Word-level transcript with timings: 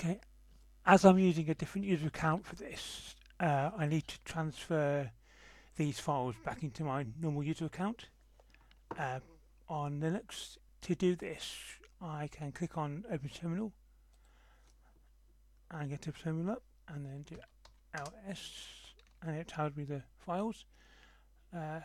Okay, 0.00 0.18
as 0.86 1.04
I'm 1.04 1.18
using 1.18 1.50
a 1.50 1.54
different 1.54 1.86
user 1.86 2.06
account 2.06 2.46
for 2.46 2.56
this, 2.56 3.14
uh, 3.38 3.70
I 3.76 3.84
need 3.84 4.08
to 4.08 4.18
transfer 4.24 5.10
these 5.76 6.00
files 6.00 6.36
back 6.42 6.62
into 6.62 6.84
my 6.84 7.04
normal 7.20 7.42
user 7.42 7.66
account. 7.66 8.06
Uh, 8.98 9.20
on 9.68 10.00
Linux, 10.00 10.56
to 10.80 10.94
do 10.94 11.16
this, 11.16 11.54
I 12.00 12.28
can 12.28 12.50
click 12.50 12.78
on 12.78 13.04
Open 13.12 13.28
Terminal 13.28 13.74
and 15.70 15.90
get 15.90 16.06
a 16.06 16.12
terminal 16.12 16.52
up 16.54 16.62
and 16.88 17.04
then 17.04 17.22
do 17.28 17.36
ls 17.94 18.94
and 19.20 19.36
it 19.36 19.48
tells 19.48 19.76
me 19.76 19.84
the 19.84 20.02
files. 20.24 20.64
Uh, 21.54 21.80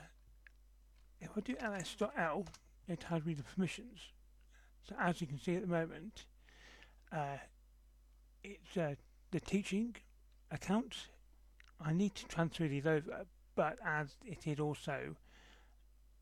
if 1.20 1.32
I 1.36 1.42
do 1.42 1.58
ls.l, 1.60 2.46
it 2.88 3.02
tells 3.02 3.26
me 3.26 3.34
the 3.34 3.44
permissions. 3.44 4.00
So 4.88 4.96
as 4.98 5.20
you 5.20 5.28
can 5.28 5.38
see 5.38 5.56
at 5.56 5.64
the 5.64 5.68
moment, 5.68 6.28
uh, 7.12 7.40
it's 8.46 8.77
uh, 8.77 8.96
the 9.31 9.40
teaching 9.40 9.95
account. 10.52 10.95
I 11.81 11.94
need 11.94 12.16
to 12.16 12.26
transfer 12.27 12.67
these 12.67 12.86
over, 12.86 13.26
but 13.55 13.77
as 13.86 14.16
it 14.26 14.48
is 14.48 14.59
also 14.59 15.16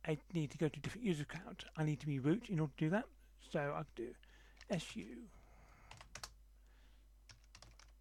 I 0.05 0.17
need 0.33 0.51
to 0.51 0.57
go 0.57 0.67
to 0.67 0.79
different 0.79 1.05
user 1.05 1.23
account, 1.23 1.63
I 1.77 1.83
need 1.83 1.99
to 2.01 2.07
be 2.07 2.19
root 2.19 2.49
in 2.49 2.59
order 2.59 2.73
to 2.77 2.85
do 2.85 2.89
that. 2.89 3.05
So 3.51 3.59
I 3.59 3.83
do 3.95 4.07
su 4.79 5.01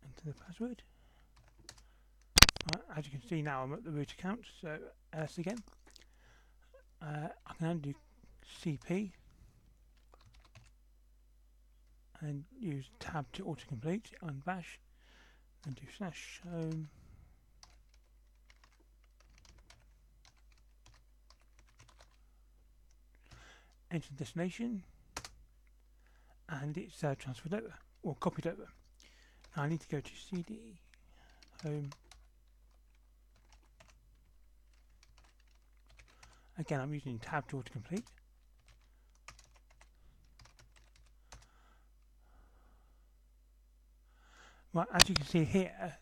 enter 0.04 0.24
the 0.24 0.34
password. 0.34 0.82
Right, 2.74 2.84
as 2.96 3.04
you 3.06 3.10
can 3.10 3.28
see 3.28 3.42
now 3.42 3.62
I'm 3.62 3.72
at 3.72 3.84
the 3.84 3.90
root 3.90 4.12
account, 4.12 4.40
so 4.60 4.78
ls 5.12 5.38
again. 5.38 5.58
Uh, 7.00 7.28
I 7.46 7.54
can 7.54 7.66
undo 7.66 7.94
cp 8.62 9.10
and 12.22 12.44
use 12.58 12.86
tab 13.00 13.26
to 13.32 13.42
autocomplete 13.44 14.12
on 14.22 14.42
bash 14.46 14.78
and 15.66 15.74
do 15.74 15.82
slash 15.96 16.40
home 16.50 16.88
enter 23.90 24.08
destination 24.16 24.82
and 26.48 26.78
it's 26.78 27.02
uh, 27.04 27.14
transferred 27.18 27.54
over 27.54 27.74
or 28.02 28.14
copied 28.16 28.46
over. 28.46 28.68
Now 29.56 29.64
I 29.64 29.68
need 29.68 29.80
to 29.80 29.88
go 29.88 30.00
to 30.00 30.10
cd 30.30 30.58
home. 31.62 31.90
Again 36.58 36.80
I'm 36.80 36.94
using 36.94 37.18
tab 37.18 37.48
to 37.48 37.56
autocomplete 37.56 38.04
Right, 44.74 44.86
as 44.94 45.08
you 45.08 45.14
can 45.14 45.26
see 45.26 45.44
here, 45.44 45.98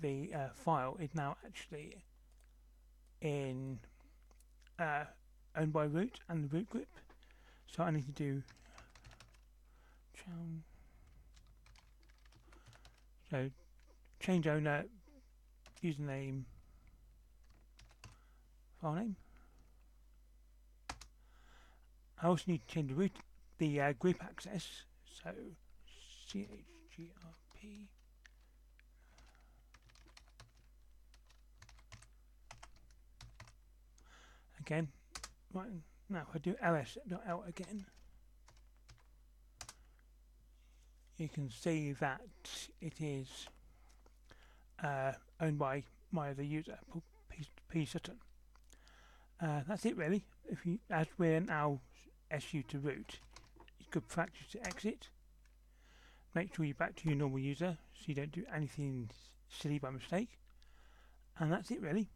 the 0.00 0.32
uh, 0.32 0.48
file 0.54 0.96
is 1.00 1.10
now 1.14 1.36
actually 1.44 1.96
in 3.20 3.80
uh, 4.78 5.04
owned 5.56 5.72
by 5.72 5.84
root 5.84 6.20
and 6.28 6.44
the 6.44 6.56
root 6.56 6.70
group. 6.70 6.86
So 7.66 7.82
I 7.82 7.90
need 7.90 8.06
to 8.06 8.12
do 8.12 8.42
so 13.30 13.50
change 14.20 14.46
owner, 14.46 14.84
username, 15.82 16.44
file 18.80 18.94
name. 18.94 19.16
I 22.22 22.26
also 22.28 22.44
need 22.46 22.66
to 22.66 22.74
change 22.74 22.88
the 22.88 22.94
root, 22.94 23.12
the 23.58 23.80
uh, 23.80 23.92
group 23.92 24.22
access. 24.22 24.84
So 25.22 25.30
chgrp 26.30 27.10
again. 34.68 34.88
Right 35.52 35.68
now, 36.10 36.26
if 36.28 36.34
I 36.34 36.38
do 36.38 36.54
ls.l 36.62 37.44
again, 37.48 37.86
you 41.16 41.28
can 41.28 41.50
see 41.50 41.92
that 41.92 42.20
it 42.80 43.00
is 43.00 43.48
uh, 44.82 45.12
owned 45.40 45.58
by 45.58 45.84
my 46.12 46.30
other 46.30 46.42
user, 46.42 46.78
P, 47.30 47.46
P 47.70 47.84
Sutton. 47.86 48.16
Uh, 49.40 49.60
that's 49.66 49.86
it 49.86 49.96
really. 49.96 50.24
If 50.50 50.66
you, 50.66 50.78
as 50.90 51.06
we're 51.16 51.40
now 51.40 51.80
su 52.38 52.62
to 52.64 52.78
root, 52.78 53.20
it's 53.80 53.88
good 53.90 54.06
practice 54.08 54.48
to 54.52 54.66
exit. 54.66 55.08
Make 56.34 56.54
sure 56.54 56.64
you're 56.64 56.74
back 56.74 56.96
to 56.96 57.08
your 57.08 57.16
normal 57.16 57.38
user 57.38 57.78
so 57.94 58.04
you 58.06 58.14
don't 58.14 58.32
do 58.32 58.44
anything 58.54 59.10
silly 59.48 59.78
by 59.78 59.90
mistake. 59.90 60.38
And 61.38 61.52
that's 61.52 61.70
it 61.70 61.80
really. 61.80 62.10